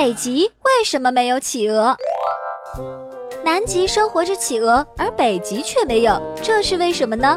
[0.00, 1.96] 北极为什么没有企鹅？
[3.44, 7.36] 南极生活着企鹅，而北极却没有，这是为什么呢？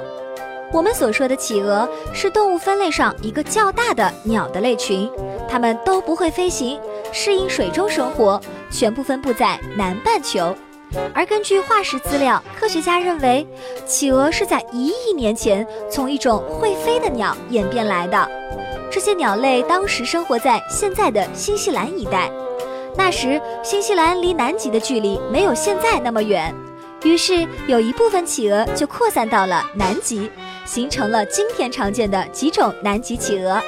[0.71, 5.09] 我们所说的企鹅是动物分类上一个较大的鸟的类群，
[5.49, 6.79] 它们都不会飞行，
[7.11, 8.39] 适应水中生活，
[8.69, 10.55] 全部分布在南半球。
[11.15, 13.43] 而根据化石资料，科学家认为，
[13.87, 18.29] 企鹅是在一亿年前从一种会飞的鸟演变来的。
[18.91, 22.29] 这些鸟类当时生活在现在的新西兰一带，
[22.95, 26.53] 那时新西兰离南极的距离没有现在那么远，
[27.03, 30.29] 于是有一部分企鹅就扩散到了南极，
[30.65, 33.61] 形成了今天常见的几种南极企鹅。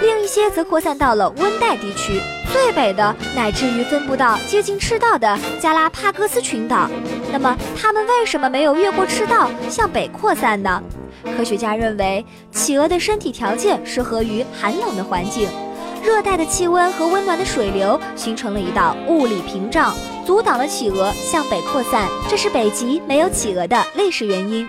[0.00, 2.20] 另一些则扩散到了温带地区，
[2.52, 6.88] 最北的乃至于分布到接近赤道的加拉帕戈斯群岛。
[7.32, 10.82] 那么，它们为什么没有越过赤道向北扩散呢？
[11.36, 15.48] 科学家认为，企鹅的身体条件适合于寒冷的环境，
[16.08, 19.94] 热带的气温和温暖的水流形成了一道物理屏障，
[20.24, 22.08] 阻挡了企鹅向北扩散。
[22.26, 24.66] 这是北极没有企鹅的历史原因。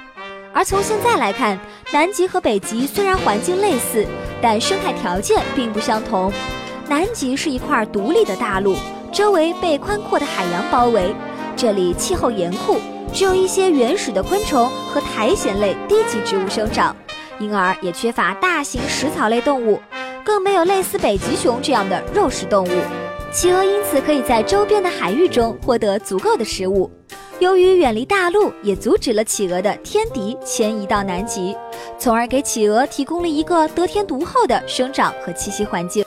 [0.53, 1.57] 而从现在来看，
[1.93, 4.05] 南极和北极虽然环境类似，
[4.41, 6.29] 但生态条件并不相同。
[6.89, 8.75] 南极是一块独立的大陆，
[9.09, 11.15] 周围被宽阔的海洋包围，
[11.55, 12.81] 这里气候严酷，
[13.13, 16.93] 只有一些原始的昆虫和苔藓类低级植物生长，
[17.39, 19.79] 因而也缺乏大型食草类动物，
[20.23, 22.69] 更没有类似北极熊这样的肉食动物。
[23.31, 26.89] 企鹅因此可以在周边的海域中获得足够的食物。
[27.39, 31.55] 由于远离大陆，也阻止了企鹅的天敌迁移到南极，
[31.97, 36.03] 从而给企鹅提供了一个得天独厚的生长和栖息环境。